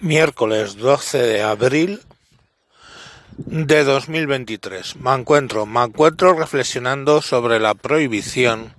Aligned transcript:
Miércoles 0.00 0.76
12 0.76 1.18
de 1.18 1.42
abril 1.42 2.00
de 3.38 3.84
2023. 3.84 4.96
Me 4.96 5.14
encuentro, 5.14 5.66
me 5.66 5.82
encuentro 5.82 6.34
reflexionando 6.34 7.22
sobre 7.22 7.58
la 7.58 7.74
prohibición 7.74 8.74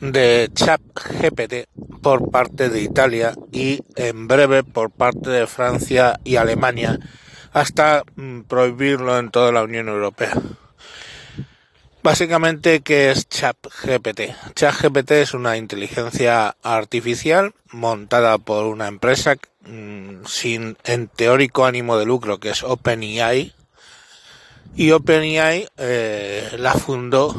de 0.00 0.50
ChatGPT 0.52 1.68
por 2.02 2.30
parte 2.30 2.68
de 2.68 2.82
Italia 2.82 3.34
y 3.52 3.80
en 3.96 4.28
breve 4.28 4.62
por 4.62 4.90
parte 4.90 5.30
de 5.30 5.46
Francia 5.46 6.20
y 6.24 6.36
Alemania 6.36 6.98
hasta 7.52 8.02
mm, 8.16 8.42
prohibirlo 8.42 9.18
en 9.18 9.30
toda 9.30 9.52
la 9.52 9.62
Unión 9.62 9.88
Europea. 9.88 10.34
Básicamente, 12.06 12.82
¿qué 12.82 13.10
es 13.10 13.28
ChatGPT? 13.28 14.54
ChatGPT 14.54 15.10
es 15.10 15.34
una 15.34 15.56
inteligencia 15.56 16.56
artificial 16.62 17.52
montada 17.72 18.38
por 18.38 18.66
una 18.66 18.86
empresa 18.86 19.34
mm, 19.64 20.24
sin 20.24 20.76
en 20.84 21.08
teórico 21.08 21.64
ánimo 21.64 21.98
de 21.98 22.06
lucro 22.06 22.38
que 22.38 22.50
es 22.50 22.62
OpenAI 22.62 23.52
y 24.76 24.92
OpenAI 24.92 25.66
eh, 25.78 26.48
la 26.56 26.74
fundó 26.74 27.34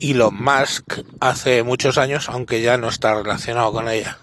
Elon 0.00 0.34
Musk 0.34 1.04
hace 1.20 1.62
muchos 1.62 1.98
años, 1.98 2.28
aunque 2.28 2.62
ya 2.62 2.78
no 2.78 2.88
está 2.88 3.14
relacionado 3.14 3.72
con 3.72 3.88
ella. 3.88 4.18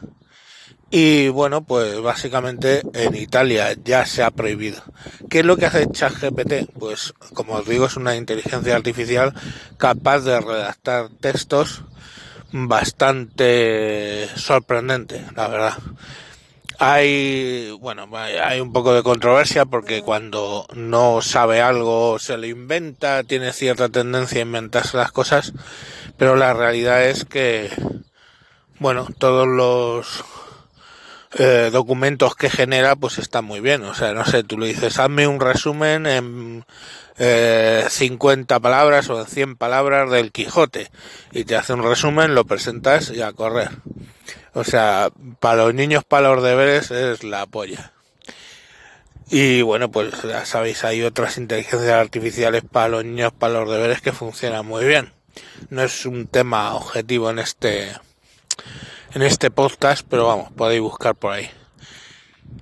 Y 0.95 1.29
bueno, 1.29 1.63
pues 1.63 1.99
básicamente 2.01 2.83
en 2.93 3.15
Italia 3.15 3.75
ya 3.83 4.05
se 4.05 4.21
ha 4.21 4.29
prohibido. 4.29 4.83
¿Qué 5.27 5.39
es 5.39 5.45
lo 5.45 5.57
que 5.57 5.65
hace 5.65 5.89
ChatGPT? 5.89 6.69
Pues 6.77 7.15
como 7.33 7.55
os 7.55 7.67
digo, 7.67 7.87
es 7.87 7.97
una 7.97 8.15
inteligencia 8.15 8.75
artificial 8.75 9.33
capaz 9.79 10.19
de 10.19 10.39
redactar 10.39 11.09
textos 11.19 11.81
bastante 12.51 14.29
sorprendente, 14.35 15.25
la 15.35 15.47
verdad. 15.47 15.73
Hay, 16.77 17.71
bueno, 17.81 18.07
hay 18.15 18.61
un 18.61 18.71
poco 18.71 18.93
de 18.93 19.01
controversia 19.01 19.65
porque 19.65 20.03
cuando 20.03 20.67
no 20.75 21.23
sabe 21.23 21.59
algo 21.59 22.19
se 22.19 22.37
lo 22.37 22.45
inventa, 22.45 23.23
tiene 23.23 23.51
cierta 23.51 23.89
tendencia 23.89 24.37
a 24.37 24.43
inventarse 24.43 24.95
las 24.97 25.11
cosas, 25.11 25.53
pero 26.17 26.35
la 26.35 26.53
realidad 26.53 27.03
es 27.03 27.25
que, 27.25 27.71
bueno, 28.77 29.07
todos 29.17 29.47
los 29.47 30.23
eh, 31.37 31.69
documentos 31.71 32.35
que 32.35 32.49
genera, 32.49 32.95
pues 32.95 33.17
está 33.17 33.41
muy 33.41 33.59
bien. 33.59 33.83
O 33.83 33.93
sea, 33.93 34.13
no 34.13 34.25
sé, 34.25 34.43
tú 34.43 34.57
le 34.57 34.67
dices, 34.67 34.99
hazme 34.99 35.27
un 35.27 35.39
resumen 35.39 36.05
en 36.05 36.65
eh, 37.17 37.85
50 37.89 38.59
palabras 38.59 39.09
o 39.09 39.19
en 39.19 39.27
100 39.27 39.55
palabras 39.55 40.11
del 40.11 40.31
Quijote 40.31 40.89
y 41.31 41.43
te 41.45 41.55
hace 41.55 41.73
un 41.73 41.83
resumen, 41.83 42.35
lo 42.35 42.45
presentas 42.45 43.09
y 43.09 43.21
a 43.21 43.33
correr. 43.33 43.69
O 44.53 44.63
sea, 44.63 45.09
para 45.39 45.63
los 45.63 45.73
niños, 45.73 46.03
para 46.03 46.29
los 46.33 46.43
deberes 46.43 46.91
es 46.91 47.23
la 47.23 47.45
polla. 47.47 47.91
Y 49.29 49.63
bueno, 49.63 49.89
pues 49.89 50.21
ya 50.21 50.45
sabéis, 50.45 50.83
hay 50.83 51.01
otras 51.01 51.37
inteligencias 51.37 51.93
artificiales 51.93 52.63
para 52.69 52.89
los 52.89 53.05
niños, 53.05 53.33
para 53.33 53.53
los 53.53 53.71
deberes 53.71 54.01
que 54.01 54.11
funcionan 54.11 54.65
muy 54.65 54.85
bien. 54.85 55.11
No 55.69 55.81
es 55.81 56.05
un 56.05 56.27
tema 56.27 56.75
objetivo 56.75 57.31
en 57.31 57.39
este 57.39 57.93
en 59.13 59.21
este 59.21 59.51
podcast, 59.51 60.05
pero 60.09 60.27
vamos, 60.27 60.51
podéis 60.51 60.81
buscar 60.81 61.15
por 61.15 61.33
ahí. 61.33 61.49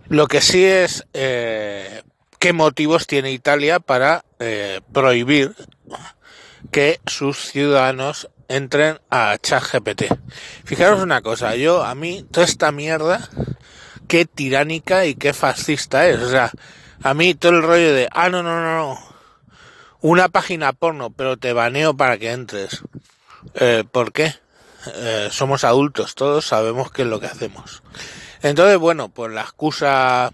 Lo 0.08 0.28
que 0.28 0.42
sí 0.42 0.64
es 0.66 1.06
eh, 1.14 2.04
qué 2.40 2.54
motivos 2.54 3.08
tiene 3.08 3.32
Italia 3.32 3.80
para 3.80 4.26
eh, 4.40 4.82
prohibir 4.92 5.56
que 6.72 7.00
sus 7.06 7.38
ciudadanos 7.38 8.30
entren 8.48 9.00
a 9.10 9.38
ChatGPT. 9.42 10.04
Fijaros 10.66 11.02
una 11.02 11.22
cosa, 11.22 11.56
yo 11.56 11.84
a 11.84 11.96
mí 11.96 12.26
toda 12.32 12.46
esta 12.46 12.72
mierda 12.72 13.30
qué 14.08 14.26
tiránica 14.26 15.06
y 15.06 15.16
qué 15.16 15.34
fascista 15.34 16.08
es, 16.08 16.20
o 16.20 16.30
sea, 16.30 16.52
a 17.02 17.14
mí 17.14 17.34
todo 17.34 17.54
el 17.54 17.64
rollo 17.64 17.94
de 17.94 18.10
ah 18.12 18.30
no 18.30 18.44
no 18.44 18.62
no 18.62 18.76
no 18.76 19.12
una 20.02 20.30
página 20.30 20.74
porno, 20.74 21.12
pero 21.12 21.38
te 21.38 21.54
baneo 21.54 21.96
para 21.96 22.18
que 22.18 22.32
entres. 22.32 22.82
Eh, 23.54 23.84
¿Por 23.90 24.12
qué? 24.12 24.34
Eh, 24.88 25.30
somos 25.32 25.64
adultos, 25.64 26.16
todos 26.16 26.46
sabemos 26.46 26.92
qué 26.92 27.04
es 27.04 27.08
lo 27.08 27.20
que 27.20 27.28
hacemos. 27.28 27.84
Entonces, 28.42 28.78
bueno, 28.78 29.10
pues 29.10 29.32
la 29.32 29.42
excusa 29.42 30.32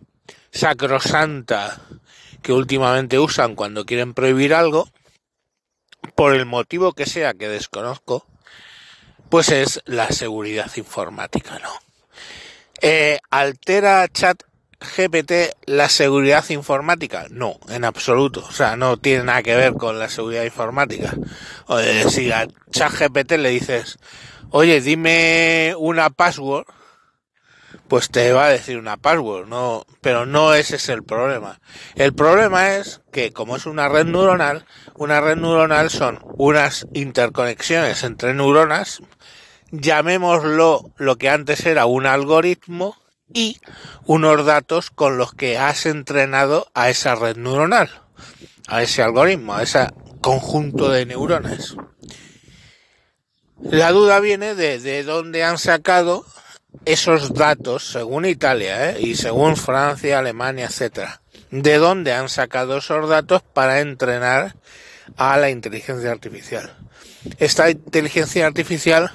sacrosanta 0.51 1.81
que 2.41 2.53
últimamente 2.53 3.19
usan 3.19 3.55
cuando 3.55 3.85
quieren 3.85 4.13
prohibir 4.13 4.53
algo, 4.53 4.89
por 6.15 6.33
el 6.33 6.45
motivo 6.45 6.93
que 6.93 7.05
sea 7.05 7.33
que 7.33 7.49
desconozco, 7.49 8.25
pues 9.29 9.49
es 9.49 9.81
la 9.85 10.09
seguridad 10.09 10.71
informática, 10.77 11.59
¿no? 11.59 11.69
Eh, 12.81 13.19
¿Altera 13.29 14.07
chat 14.07 14.43
GPT 14.79 15.55
la 15.65 15.89
seguridad 15.89 16.47
informática? 16.49 17.25
No, 17.29 17.59
en 17.69 17.83
absoluto. 17.83 18.45
O 18.47 18.51
sea, 18.51 18.75
no 18.75 18.97
tiene 18.97 19.23
nada 19.23 19.43
que 19.43 19.55
ver 19.55 19.73
con 19.73 19.99
la 19.99 20.09
seguridad 20.09 20.43
informática. 20.43 21.15
O 21.65 21.79
si 22.09 22.31
a 22.31 22.47
ChatGPT 22.71 23.33
le 23.33 23.49
dices, 23.49 23.97
oye, 24.51 24.81
dime 24.81 25.73
una 25.77 26.09
password, 26.09 26.65
pues 27.87 28.09
te 28.09 28.31
va 28.31 28.45
a 28.45 28.49
decir 28.49 28.77
una 28.77 28.97
password, 28.97 29.47
no, 29.47 29.85
pero 30.01 30.25
no 30.25 30.53
ese 30.53 30.75
es 30.75 30.89
el 30.89 31.03
problema. 31.03 31.59
El 31.95 32.13
problema 32.13 32.75
es 32.75 33.01
que 33.11 33.31
como 33.31 33.55
es 33.55 33.65
una 33.65 33.89
red 33.89 34.05
neuronal, 34.05 34.65
una 34.95 35.21
red 35.21 35.37
neuronal 35.37 35.89
son 35.89 36.19
unas 36.37 36.87
interconexiones 36.93 38.03
entre 38.03 38.33
neuronas, 38.33 39.01
llamémoslo 39.71 40.91
lo 40.97 41.17
que 41.17 41.29
antes 41.29 41.65
era 41.65 41.85
un 41.85 42.05
algoritmo 42.05 42.95
y 43.33 43.59
unos 44.05 44.45
datos 44.45 44.89
con 44.89 45.17
los 45.17 45.33
que 45.33 45.57
has 45.57 45.85
entrenado 45.85 46.67
a 46.73 46.89
esa 46.89 47.15
red 47.15 47.37
neuronal, 47.37 47.89
a 48.67 48.81
ese 48.81 49.01
algoritmo, 49.01 49.55
a 49.55 49.63
ese 49.63 49.87
conjunto 50.21 50.89
de 50.89 51.05
neuronas. 51.05 51.75
La 53.61 53.91
duda 53.91 54.19
viene 54.19 54.55
de, 54.55 54.79
de 54.79 55.03
dónde 55.03 55.43
han 55.43 55.57
sacado 55.57 56.25
esos 56.85 57.33
datos, 57.33 57.91
según 57.91 58.25
Italia 58.25 58.91
¿eh? 58.91 59.01
y 59.01 59.15
según 59.15 59.57
Francia, 59.57 60.19
Alemania, 60.19 60.65
etcétera. 60.65 61.21
¿De 61.49 61.77
dónde 61.77 62.13
han 62.13 62.29
sacado 62.29 62.77
esos 62.77 63.09
datos 63.09 63.41
para 63.41 63.79
entrenar 63.79 64.55
a 65.15 65.37
la 65.37 65.49
inteligencia 65.49 66.11
artificial? 66.11 66.71
Esta 67.39 67.69
inteligencia 67.69 68.45
artificial 68.45 69.11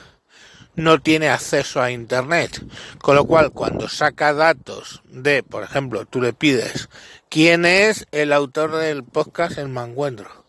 no 0.74 1.00
tiene 1.00 1.28
acceso 1.28 1.80
a 1.82 1.90
Internet, 1.90 2.62
con 2.98 3.16
lo 3.16 3.26
cual 3.26 3.52
cuando 3.52 3.88
saca 3.88 4.32
datos 4.32 5.02
de, 5.04 5.42
por 5.42 5.62
ejemplo, 5.62 6.06
tú 6.06 6.20
le 6.20 6.32
pides 6.32 6.88
quién 7.28 7.64
es 7.64 8.06
el 8.12 8.32
autor 8.32 8.76
del 8.76 9.04
podcast 9.04 9.58
El 9.58 9.68
Manguendro, 9.68 10.44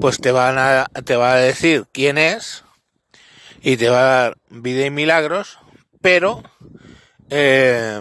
pues 0.00 0.18
te 0.18 0.30
van 0.30 0.58
a, 0.58 0.86
te 1.04 1.16
va 1.16 1.32
a 1.32 1.38
decir 1.38 1.86
quién 1.92 2.18
es, 2.18 2.64
y 3.62 3.76
te 3.76 3.88
va 3.88 4.00
a 4.00 4.22
dar 4.22 4.38
vida 4.50 4.86
y 4.86 4.90
milagros, 4.90 5.58
pero 6.00 6.42
eh, 7.30 8.00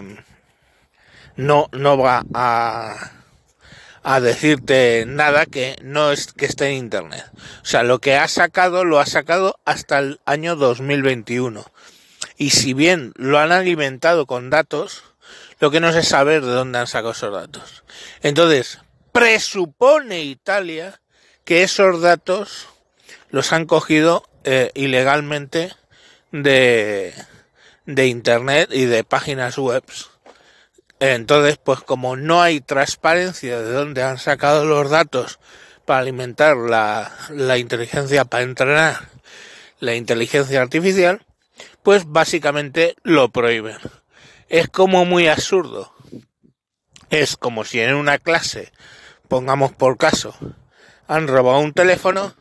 no, 1.36 1.70
no 1.72 1.98
va 1.98 2.24
a, 2.34 3.12
a 4.04 4.22
decirte 4.22 5.06
nada 5.08 5.46
que 5.46 5.78
no 5.82 6.12
es 6.12 6.34
que 6.34 6.46
esté 6.46 6.68
en 6.68 6.76
internet. 6.76 7.26
O 7.62 7.66
sea, 7.66 7.84
lo 7.84 8.00
que 8.00 8.16
ha 8.16 8.28
sacado 8.28 8.86
lo 8.86 9.00
ha 9.00 9.06
sacado 9.06 9.60
hasta 9.66 10.00
el 10.00 10.20
año 10.26 10.56
2021. 10.56 11.66
Y 12.38 12.52
si 12.52 12.74
bien 12.74 13.14
lo 13.16 13.40
han 13.40 13.52
alimentado 13.52 14.26
con 14.26 14.50
datos, 14.50 15.04
lo 15.60 15.72
que 15.72 15.80
no 15.80 15.92
sé 15.92 16.04
saber 16.04 16.44
de 16.44 16.52
dónde 16.52 16.80
han 16.80 16.88
sacado 16.88 17.12
esos 17.12 17.34
datos. 17.34 17.84
Entonces, 18.22 18.80
presupone 19.12 20.22
Italia 20.22 21.02
que 21.44 21.64
esos 21.64 22.02
datos 22.02 22.68
los 23.30 23.52
han 23.54 23.66
cogido 23.66 24.24
eh, 24.50 24.72
ilegalmente 24.76 25.74
de, 26.32 27.14
de 27.86 28.08
internet 28.08 28.70
y 28.72 28.86
de 28.86 29.04
páginas 29.04 29.58
web. 29.58 29.84
Entonces, 31.02 31.60
pues 31.62 31.82
como 31.82 32.16
no 32.16 32.42
hay 32.42 32.62
transparencia 32.62 33.60
de 33.62 33.74
dónde 33.74 34.04
han 34.04 34.20
sacado 34.20 34.64
los 34.64 34.90
datos 34.90 35.40
para 35.84 36.00
alimentar 36.00 36.56
la, 36.56 37.12
la 37.30 37.58
inteligencia, 37.58 38.24
para 38.24 38.44
entrenar 38.44 39.10
la 39.82 39.96
inteligencia 39.96 40.62
artificial, 40.62 41.26
pues 41.84 42.06
básicamente 42.06 42.96
lo 43.04 43.28
prohíben. 43.28 43.78
Es 44.48 44.70
como 44.70 45.04
muy 45.04 45.28
absurdo. 45.28 45.94
Es 47.10 47.36
como 47.36 47.66
si 47.66 47.82
en 47.82 47.96
una 47.96 48.18
clase, 48.18 48.72
pongamos 49.28 49.74
por 49.74 49.98
caso, 49.98 50.38
han 51.06 51.28
robado 51.28 51.60
un 51.60 51.74
teléfono 51.74 52.34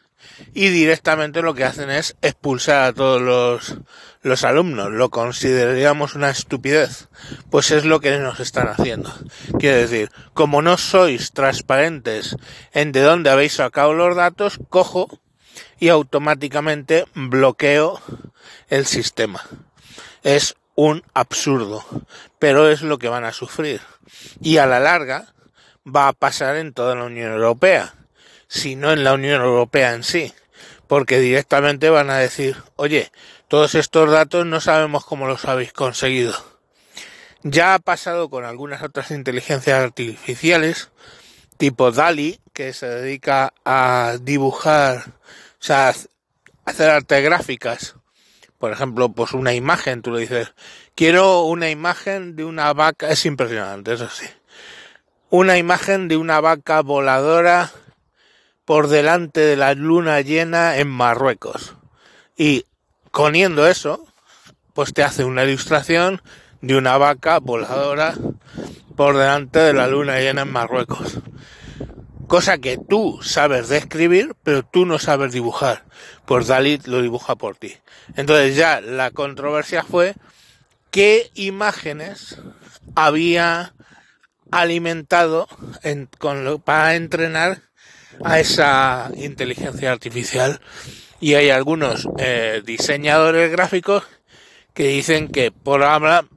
y 0.55 0.69
directamente 0.69 1.43
lo 1.43 1.55
que 1.55 1.65
hacen 1.65 1.91
es 1.91 2.17
expulsar 2.23 2.83
a 2.83 2.93
todos 2.93 3.21
los, 3.21 3.79
los 4.23 4.45
alumnos. 4.45 4.91
Lo 4.91 5.11
consideraríamos 5.11 6.15
una 6.15 6.31
estupidez. 6.31 7.09
Pues 7.51 7.71
es 7.71 7.85
lo 7.85 8.01
que 8.01 8.19
nos 8.19 8.41
están 8.41 8.69
haciendo. 8.69 9.13
Quiere 9.59 9.77
decir, 9.77 10.11
como 10.35 10.63
no 10.63 10.79
sois 10.79 11.33
transparentes 11.33 12.37
en 12.73 12.93
de 12.93 13.01
dónde 13.01 13.31
habéis 13.31 13.55
sacado 13.55 13.95
los 13.95 14.17
datos, 14.17 14.59
cojo 14.69 15.09
y 15.79 15.89
automáticamente 15.89 17.05
bloqueo 17.15 18.01
el 18.69 18.87
sistema. 18.87 19.43
Es 20.23 20.57
un 20.75 21.03
absurdo, 21.15 21.85
pero 22.39 22.69
es 22.69 22.83
lo 22.83 22.99
que 22.99 23.09
van 23.09 23.25
a 23.25 23.33
sufrir. 23.33 23.81
Y 24.41 24.59
a 24.59 24.67
la 24.67 24.81
larga 24.81 25.35
va 25.87 26.09
a 26.09 26.13
pasar 26.13 26.57
en 26.57 26.73
toda 26.73 26.95
la 26.95 27.05
Unión 27.05 27.33
Europea, 27.33 27.95
si 28.49 28.77
no 28.77 28.93
en 28.93 29.05
la 29.05 29.15
Unión 29.15 29.43
Europea 29.43 29.95
en 29.95 30.03
sí, 30.03 30.33
porque 30.87 31.19
directamente 31.19 31.91
van 31.91 32.11
a 32.11 32.19
decir, 32.19 32.57
oye, 32.77 33.11
todos 33.49 33.75
estos 33.75 34.11
datos 34.11 34.47
no 34.47 34.61
sabemos 34.61 35.05
cómo 35.05 35.27
los 35.27 35.45
habéis 35.45 35.73
conseguido. 35.73 36.35
Ya 37.43 37.75
ha 37.75 37.79
pasado 37.79 38.29
con 38.29 38.45
algunas 38.45 38.83
otras 38.83 39.11
inteligencias 39.11 39.81
artificiales, 39.83 40.91
tipo 41.57 41.93
DALI, 41.93 42.41
que 42.53 42.73
se 42.73 42.89
dedica 42.89 43.53
a 43.65 44.17
dibujar, 44.21 45.05
o 45.09 45.65
sea, 45.65 45.95
hacer 46.65 46.91
arte 46.91 47.21
gráficas 47.23 47.97
por 48.59 48.73
ejemplo, 48.73 49.11
pues 49.11 49.33
una 49.33 49.55
imagen, 49.55 50.03
tú 50.03 50.13
le 50.13 50.21
dices, 50.21 50.55
quiero 50.95 51.43
una 51.43 51.71
imagen 51.71 52.37
de 52.37 52.45
una 52.45 52.73
vaca, 52.73 53.11
es 53.11 53.27
impresionante, 53.27 53.93
eso 53.93 54.09
sí. 54.09 54.27
Una 55.29 55.59
imagen 55.59 56.09
de 56.09 56.17
una 56.17 56.41
vaca 56.41 56.81
voladora 56.81 57.71
por 58.67 58.89
delante 58.89 59.41
de 59.41 59.57
la 59.57 59.73
luna 59.73 60.21
llena 60.21 60.77
en 60.77 60.89
Marruecos. 60.89 61.75
Y 62.37 62.67
poniendo 63.13 63.67
eso, 63.67 64.05
pues 64.75 64.93
te 64.93 65.03
hace 65.03 65.25
una 65.25 65.45
ilustración 65.45 66.21
de 66.61 66.77
una 66.77 66.99
vaca 66.99 67.39
voladora 67.39 68.15
por 68.95 69.17
delante 69.17 69.61
de 69.61 69.73
la 69.73 69.87
luna 69.87 70.19
llena 70.19 70.43
en 70.43 70.53
Marruecos 70.53 71.19
cosa 72.27 72.59
que 72.59 72.79
tú 72.79 73.21
sabes 73.23 73.69
describir, 73.69 74.35
pero 74.43 74.65
tú 74.65 74.87
no 74.87 74.99
sabes 74.99 75.33
dibujar. 75.33 75.85
Pues 76.27 76.47
Dalit 76.47 76.87
lo 76.87 77.01
dibuja 77.01 77.37
por 77.37 77.57
ti. 77.57 77.77
Entonces 78.17 78.57
ya 78.57 78.81
la 78.81 79.11
controversia 79.11 79.83
fue 79.83 80.15
qué 80.91 81.31
imágenes 81.35 82.39
había 82.95 83.75
alimentado 84.51 85.49
con 86.19 86.61
para 86.65 86.95
entrenar 86.95 87.63
a 88.25 88.41
esa 88.41 89.11
inteligencia 89.17 89.93
artificial. 89.93 90.61
Y 91.21 91.35
hay 91.35 91.51
algunos 91.51 92.09
eh, 92.19 92.63
diseñadores 92.65 93.51
gráficos 93.51 94.05
que 94.75 94.89
dicen 94.89 95.29
que 95.29 95.51
por 95.51 95.83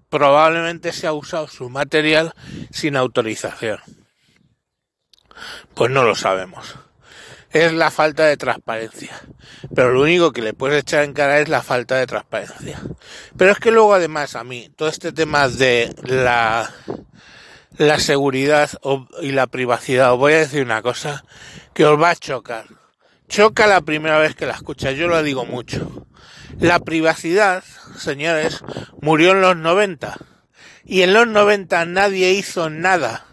probablemente 0.09 0.93
se 0.93 1.07
ha 1.07 1.13
usado 1.13 1.47
su 1.47 1.69
material 1.69 2.33
sin 2.71 2.95
autorización. 2.95 3.79
Pues 5.73 5.91
no 5.91 6.03
lo 6.03 6.15
sabemos. 6.15 6.75
Es 7.51 7.73
la 7.73 7.89
falta 7.89 8.25
de 8.25 8.37
transparencia. 8.37 9.19
Pero 9.73 9.91
lo 9.91 10.01
único 10.01 10.31
que 10.31 10.41
le 10.41 10.53
puedes 10.53 10.81
echar 10.81 11.03
en 11.03 11.13
cara 11.13 11.39
es 11.39 11.49
la 11.49 11.63
falta 11.63 11.95
de 11.95 12.05
transparencia. 12.05 12.79
Pero 13.37 13.51
es 13.51 13.59
que 13.59 13.71
luego 13.71 13.93
además 13.93 14.35
a 14.35 14.43
mí, 14.43 14.69
todo 14.75 14.87
este 14.87 15.11
tema 15.11 15.49
de 15.49 15.93
la, 16.03 16.71
la 17.79 17.97
seguridad 17.97 18.69
y 19.21 19.31
la 19.31 19.47
privacidad, 19.47 20.13
os 20.13 20.19
voy 20.19 20.33
a 20.33 20.39
decir 20.39 20.63
una 20.63 20.81
cosa 20.81 21.23
que 21.73 21.85
os 21.85 21.99
va 21.99 22.11
a 22.11 22.15
chocar. 22.15 22.65
Choca 23.27 23.65
la 23.65 23.81
primera 23.81 24.19
vez 24.19 24.35
que 24.35 24.45
la 24.45 24.53
escuchas, 24.53 24.95
yo 24.95 25.07
lo 25.07 25.23
digo 25.23 25.45
mucho. 25.45 26.05
La 26.59 26.79
privacidad, 26.79 27.63
señores, 27.97 28.63
murió 29.01 29.31
en 29.31 29.41
los 29.41 29.55
90. 29.55 30.17
Y 30.83 31.03
en 31.03 31.13
los 31.13 31.27
90 31.27 31.85
nadie 31.85 32.33
hizo 32.33 32.69
nada 32.69 33.25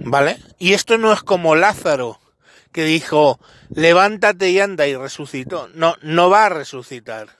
¿Vale? 0.00 0.38
Y 0.58 0.72
esto 0.72 0.96
no 0.96 1.12
es 1.12 1.22
como 1.22 1.56
Lázaro, 1.56 2.20
que 2.72 2.84
dijo, 2.84 3.40
levántate 3.68 4.50
y 4.50 4.60
anda 4.60 4.86
y 4.86 4.96
resucitó. 4.96 5.68
No, 5.74 5.96
no 6.02 6.30
va 6.30 6.46
a 6.46 6.50
resucitar. 6.50 7.36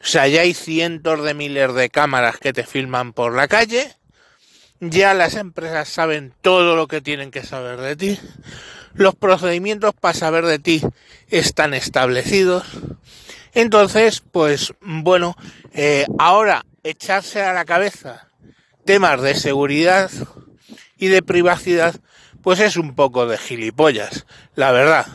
O 0.00 0.06
sea, 0.06 0.28
ya 0.28 0.42
hay 0.42 0.54
cientos 0.54 1.24
de 1.24 1.34
miles 1.34 1.72
de 1.74 1.88
cámaras 1.88 2.38
que 2.38 2.52
te 2.52 2.64
filman 2.64 3.12
por 3.12 3.34
la 3.34 3.48
calle. 3.48 3.94
Ya 4.90 5.14
las 5.14 5.34
empresas 5.36 5.88
saben 5.88 6.34
todo 6.42 6.76
lo 6.76 6.88
que 6.88 7.00
tienen 7.00 7.30
que 7.30 7.42
saber 7.42 7.80
de 7.80 7.96
ti. 7.96 8.20
Los 8.92 9.14
procedimientos 9.14 9.94
para 9.98 10.12
saber 10.12 10.44
de 10.44 10.58
ti 10.58 10.82
están 11.28 11.72
establecidos. 11.72 12.64
Entonces, 13.54 14.22
pues 14.30 14.74
bueno, 14.80 15.36
eh, 15.72 16.06
ahora 16.18 16.66
echarse 16.82 17.42
a 17.42 17.54
la 17.54 17.64
cabeza 17.64 18.28
temas 18.84 19.22
de 19.22 19.34
seguridad 19.34 20.10
y 20.98 21.06
de 21.06 21.22
privacidad, 21.22 21.94
pues 22.42 22.60
es 22.60 22.76
un 22.76 22.94
poco 22.94 23.26
de 23.26 23.38
gilipollas, 23.38 24.26
la 24.54 24.70
verdad. 24.70 25.06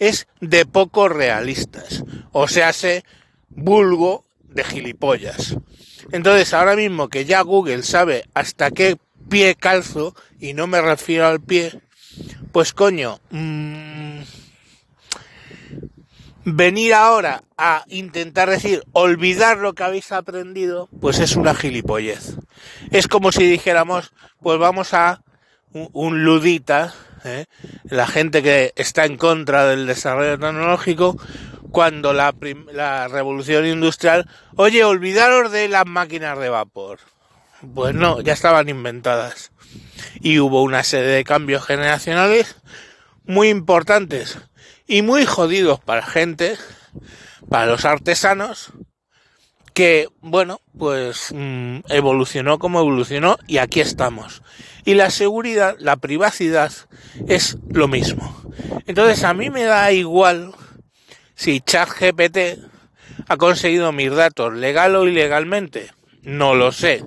Es 0.00 0.26
de 0.40 0.66
poco 0.66 1.08
realistas. 1.08 2.02
O 2.32 2.48
sea, 2.48 2.72
se 2.72 3.04
vulgo 3.50 4.25
de 4.56 4.64
gilipollas. 4.64 5.56
Entonces, 6.10 6.52
ahora 6.52 6.74
mismo 6.74 7.08
que 7.08 7.24
ya 7.24 7.40
Google 7.42 7.84
sabe 7.84 8.24
hasta 8.34 8.70
qué 8.72 8.96
pie 9.28 9.54
calzo, 9.54 10.14
y 10.40 10.54
no 10.54 10.66
me 10.66 10.80
refiero 10.80 11.26
al 11.26 11.40
pie, 11.40 11.80
pues 12.52 12.72
coño, 12.72 13.20
mmm, 13.30 14.22
venir 16.44 16.94
ahora 16.94 17.42
a 17.58 17.84
intentar 17.88 18.48
decir 18.48 18.84
olvidar 18.92 19.58
lo 19.58 19.74
que 19.74 19.82
habéis 19.82 20.12
aprendido, 20.12 20.88
pues 21.00 21.18
es 21.18 21.36
una 21.36 21.54
gilipollez. 21.54 22.36
Es 22.90 23.08
como 23.08 23.32
si 23.32 23.44
dijéramos, 23.44 24.12
pues 24.40 24.58
vamos 24.58 24.94
a 24.94 25.22
un, 25.72 26.24
ludita, 26.24 26.94
¿eh? 27.24 27.46
la 27.84 28.06
gente 28.06 28.42
que 28.42 28.72
está 28.76 29.04
en 29.04 29.16
contra 29.16 29.66
del 29.66 29.86
desarrollo 29.86 30.38
tecnológico, 30.38 31.16
cuando 31.76 32.14
la, 32.14 32.34
la 32.72 33.06
revolución 33.06 33.66
industrial, 33.66 34.26
oye, 34.54 34.82
olvidaros 34.82 35.52
de 35.52 35.68
las 35.68 35.84
máquinas 35.84 36.38
de 36.38 36.48
vapor. 36.48 37.00
Pues 37.74 37.94
no, 37.94 38.22
ya 38.22 38.32
estaban 38.32 38.70
inventadas. 38.70 39.52
Y 40.22 40.38
hubo 40.38 40.62
una 40.62 40.82
serie 40.84 41.10
de 41.10 41.22
cambios 41.22 41.66
generacionales 41.66 42.56
muy 43.26 43.50
importantes 43.50 44.38
y 44.86 45.02
muy 45.02 45.26
jodidos 45.26 45.78
para 45.78 46.00
gente, 46.00 46.56
para 47.50 47.66
los 47.66 47.84
artesanos, 47.84 48.72
que, 49.74 50.08
bueno, 50.22 50.62
pues 50.78 51.30
mm, 51.34 51.80
evolucionó 51.90 52.58
como 52.58 52.80
evolucionó 52.80 53.36
y 53.46 53.58
aquí 53.58 53.80
estamos. 53.80 54.42
Y 54.86 54.94
la 54.94 55.10
seguridad, 55.10 55.76
la 55.78 55.96
privacidad 55.96 56.72
es 57.28 57.58
lo 57.68 57.86
mismo. 57.86 58.34
Entonces 58.86 59.24
a 59.24 59.34
mí 59.34 59.50
me 59.50 59.64
da 59.64 59.92
igual 59.92 60.54
si 61.36 61.60
ChatGPT 61.60 62.38
ha 63.28 63.36
conseguido 63.36 63.92
mis 63.92 64.10
datos 64.10 64.54
legal 64.54 64.96
o 64.96 65.06
ilegalmente. 65.06 65.92
No 66.22 66.54
lo 66.54 66.72
sé. 66.72 67.04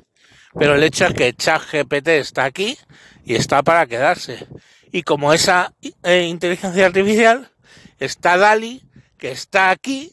Pero 0.57 0.75
el 0.75 0.83
hecho 0.83 1.07
es 1.07 1.13
que 1.13 1.33
ChatGPT 1.33 2.07
está 2.09 2.45
aquí 2.45 2.77
y 3.25 3.35
está 3.35 3.63
para 3.63 3.85
quedarse. 3.87 4.47
Y 4.91 5.03
como 5.03 5.33
esa 5.33 5.73
eh, 6.03 6.23
inteligencia 6.23 6.85
artificial, 6.85 7.51
está 7.99 8.37
Dali, 8.37 8.83
que 9.17 9.31
está 9.31 9.71
aquí 9.71 10.11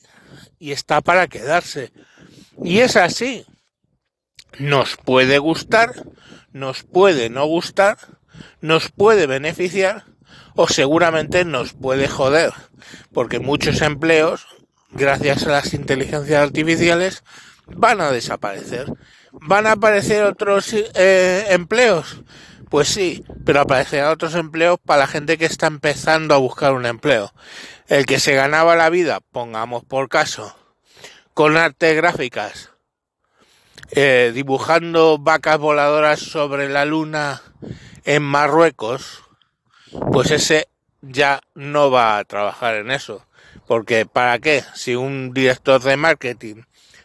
y 0.59 0.73
está 0.73 1.01
para 1.01 1.29
quedarse. 1.29 1.93
Y 2.63 2.79
es 2.79 2.97
así. 2.97 3.47
Nos 4.59 4.97
puede 4.97 5.39
gustar, 5.39 5.93
nos 6.53 6.83
puede 6.83 7.29
no 7.29 7.47
gustar, 7.47 7.99
nos 8.61 8.91
puede 8.91 9.27
beneficiar 9.27 10.16
o 10.57 10.69
seguramente 10.69 11.45
nos 11.45 11.75
puede 11.75 12.09
joder, 12.09 12.53
porque 13.13 13.39
muchos 13.39 13.83
empleos, 13.83 14.47
gracias 14.91 15.47
a 15.47 15.51
las 15.51 15.75
inteligencias 15.75 16.43
artificiales, 16.43 17.23
van 17.67 18.01
a 18.01 18.11
desaparecer. 18.11 18.87
¿Van 19.33 19.67
a 19.67 19.73
aparecer 19.73 20.25
otros 20.25 20.73
eh, 20.73 21.47
empleos? 21.51 22.23
Pues 22.71 22.89
sí, 22.89 23.23
pero 23.45 23.61
aparecerán 23.61 24.11
otros 24.11 24.35
empleos 24.35 24.79
para 24.85 25.01
la 25.01 25.07
gente 25.07 25.39
que 25.39 25.45
está 25.45 25.67
empezando 25.67 26.35
a 26.35 26.39
buscar 26.39 26.73
un 26.73 26.87
empleo. 26.87 27.33
El 27.87 28.07
que 28.07 28.19
se 28.19 28.35
ganaba 28.35 28.75
la 28.77 28.91
vida, 28.91 29.21
pongamos 29.31 29.85
por 29.85 30.09
caso, 30.09 30.57
con 31.35 31.57
artes 31.57 31.95
gráficas, 31.95 32.71
eh, 33.91 34.33
dibujando 34.35 35.19
vacas 35.19 35.59
voladoras 35.59 36.19
sobre 36.19 36.69
la 36.69 36.85
luna 36.85 37.43
en 38.05 38.23
Marruecos, 38.23 39.26
pues 40.13 40.31
ese 40.31 40.69
ya 41.03 41.41
no 41.55 41.91
va 41.91 42.19
a 42.19 42.25
trabajar 42.25 42.77
en 42.77 42.91
eso. 42.91 43.25
Porque 43.67 44.07
¿para 44.07 44.39
qué? 44.39 44.63
Si 44.75 44.95
un 44.95 45.33
director 45.33 45.83
de 45.83 45.97
marketing 45.97 46.63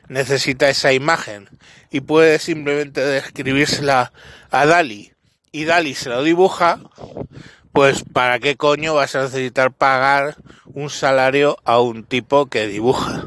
necesita 0.07 0.69
esa 0.69 0.93
imagen 0.93 1.49
y 1.89 2.01
puede 2.01 2.39
simplemente 2.39 3.01
describírsela 3.01 4.11
a 4.49 4.65
Dali 4.65 5.13
y 5.51 5.65
Dali 5.65 5.95
se 5.95 6.09
lo 6.09 6.23
dibuja, 6.23 6.79
pues 7.73 8.03
¿para 8.03 8.39
qué 8.39 8.55
coño 8.55 8.93
vas 8.93 9.15
a 9.15 9.23
necesitar 9.23 9.71
pagar 9.71 10.35
un 10.65 10.89
salario 10.89 11.57
a 11.63 11.79
un 11.79 12.03
tipo 12.03 12.47
que 12.47 12.67
dibuja? 12.67 13.25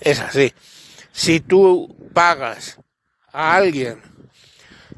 Es 0.00 0.20
así. 0.20 0.52
Si 1.12 1.40
tú 1.40 1.94
pagas 2.12 2.78
a 3.32 3.54
alguien, 3.54 4.00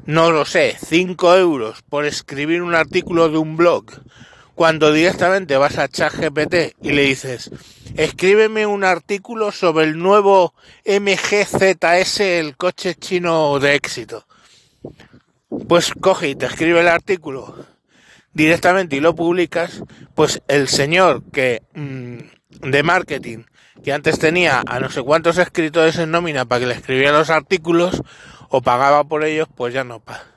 no 0.05 0.31
lo 0.31 0.45
sé, 0.45 0.77
5 0.79 1.35
euros 1.35 1.81
por 1.89 2.05
escribir 2.05 2.61
un 2.61 2.75
artículo 2.75 3.29
de 3.29 3.37
un 3.37 3.57
blog, 3.57 3.85
cuando 4.53 4.93
directamente 4.93 5.57
vas 5.57 5.77
a 5.77 5.87
ChatGPT 5.87 6.75
y 6.81 6.91
le 6.91 7.03
dices, 7.03 7.51
escríbeme 7.95 8.65
un 8.65 8.83
artículo 8.83 9.51
sobre 9.51 9.85
el 9.85 9.97
nuevo 9.97 10.53
MGZS, 10.85 12.19
el 12.21 12.55
coche 12.55 12.95
chino 12.95 13.59
de 13.59 13.75
éxito. 13.75 14.25
Pues 15.67 15.91
coge 15.99 16.29
y 16.29 16.35
te 16.35 16.45
escribe 16.45 16.81
el 16.81 16.87
artículo 16.87 17.65
directamente 18.33 18.95
y 18.95 18.99
lo 18.99 19.15
publicas, 19.15 19.81
pues 20.13 20.41
el 20.47 20.67
señor 20.67 21.23
que 21.31 21.63
mm, 21.73 22.69
de 22.69 22.83
marketing 22.83 23.43
que 23.83 23.93
antes 23.93 24.17
tenía 24.19 24.63
a 24.65 24.79
no 24.79 24.89
sé 24.89 25.01
cuántos 25.03 25.37
escritores 25.37 25.97
en 25.97 26.11
nómina 26.11 26.45
para 26.45 26.61
que 26.61 26.65
le 26.67 26.73
escribieran 26.73 27.13
los 27.13 27.29
artículos 27.29 28.01
o 28.57 28.61
pagaba 28.61 29.03
por 29.03 29.23
ellos, 29.23 29.47
pues 29.55 29.73
ya 29.73 29.83
no 29.83 29.99
paga 29.99 30.35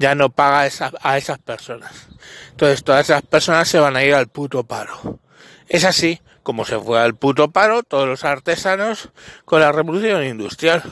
ya 0.00 0.14
no 0.14 0.30
paga 0.30 0.68
a 1.02 1.18
esas 1.18 1.38
personas. 1.38 2.08
Entonces 2.52 2.82
todas 2.82 3.04
esas 3.08 3.22
personas 3.22 3.68
se 3.68 3.78
van 3.78 3.96
a 3.96 4.02
ir 4.02 4.14
al 4.14 4.28
puto 4.28 4.64
paro. 4.64 5.20
Es 5.68 5.84
así 5.84 6.20
como 6.42 6.64
se 6.64 6.78
fue 6.80 6.98
al 6.98 7.14
puto 7.14 7.50
paro 7.50 7.82
todos 7.82 8.08
los 8.08 8.24
artesanos 8.24 9.10
con 9.44 9.60
la 9.60 9.72
revolución 9.72 10.24
industrial. 10.24 10.82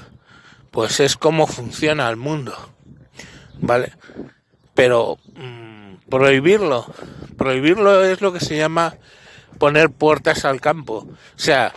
Pues 0.71 1.01
es 1.01 1.17
como 1.17 1.47
funciona 1.47 2.09
el 2.11 2.17
mundo. 2.17 2.55
¿Vale? 3.61 3.95
Pero 4.75 5.19
mm, 5.35 6.11
prohibirlo, 6.11 6.87
prohibirlo 7.39 8.05
es 8.05 8.21
lo 8.21 8.33
que 8.35 8.41
se 8.41 8.59
llama 8.59 8.95
poner 9.59 9.91
puertas 9.91 10.45
al 10.45 10.61
campo. 10.61 11.09
O 11.09 11.39
sea, 11.39 11.73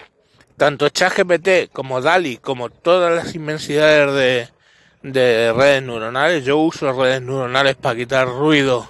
tanto 0.57 0.89
ChatGPT 0.89 1.71
como 1.71 2.01
DALI, 2.01 2.37
como 2.37 2.69
todas 2.69 3.15
las 3.15 3.33
inmensidades 3.33 4.13
de, 4.13 4.60
de 5.03 5.53
redes 5.53 5.83
neuronales. 5.83 6.45
Yo 6.45 6.57
uso 6.57 6.91
redes 6.93 7.21
neuronales 7.21 7.75
para 7.75 7.95
quitar 7.95 8.27
ruido 8.27 8.89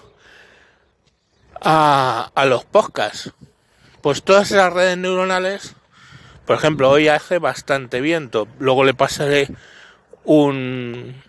a, 1.60 2.32
a 2.34 2.46
los 2.46 2.66
podcasts. 2.66 3.32
Pues 4.02 4.24
todas 4.24 4.52
esas 4.52 4.74
redes 4.74 4.98
neuronales, 4.98 5.76
por 6.46 6.56
ejemplo, 6.58 6.90
hoy 6.90 7.08
hace 7.08 7.38
bastante 7.38 8.02
viento. 8.02 8.48
Luego 8.60 8.84
le 8.84 8.94
pasaré 8.94 9.48
un, 10.24 11.22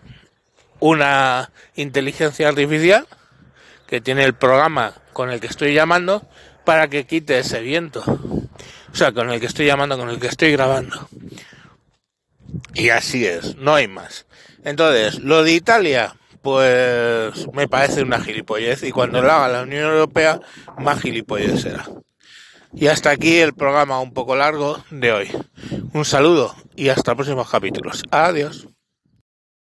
una 0.79 1.51
inteligencia 1.75 2.49
artificial 2.49 3.07
que 3.87 4.01
tiene 4.01 4.23
el 4.23 4.33
programa 4.33 4.93
con 5.13 5.29
el 5.29 5.39
que 5.39 5.47
estoy 5.47 5.73
llamando 5.73 6.27
para 6.65 6.87
que 6.87 7.05
quite 7.05 7.39
ese 7.39 7.61
viento. 7.61 8.03
O 8.91 8.95
sea, 8.95 9.11
con 9.11 9.29
el 9.29 9.39
que 9.39 9.45
estoy 9.45 9.65
llamando, 9.65 9.97
con 9.97 10.09
el 10.09 10.19
que 10.19 10.27
estoy 10.27 10.51
grabando. 10.51 11.07
Y 12.73 12.89
así 12.89 13.25
es, 13.25 13.55
no 13.55 13.75
hay 13.75 13.87
más. 13.87 14.25
Entonces, 14.63 15.19
lo 15.19 15.43
de 15.43 15.53
Italia, 15.53 16.15
pues 16.41 17.47
me 17.53 17.67
parece 17.67 18.03
una 18.03 18.19
gilipollez 18.19 18.83
y 18.83 18.91
cuando 18.91 19.21
lo 19.21 19.31
haga 19.31 19.49
la 19.49 19.63
Unión 19.63 19.85
Europea, 19.91 20.39
más 20.77 21.01
gilipollez 21.01 21.61
será. 21.61 21.85
Y 22.73 22.87
hasta 22.87 23.11
aquí 23.11 23.37
el 23.37 23.53
programa 23.53 23.99
un 23.99 24.13
poco 24.13 24.35
largo 24.35 24.83
de 24.89 25.11
hoy. 25.11 25.31
Un 25.93 26.05
saludo 26.05 26.55
y 26.75 26.89
hasta 26.89 27.15
próximos 27.15 27.49
capítulos. 27.49 28.03
Adiós. 28.09 28.67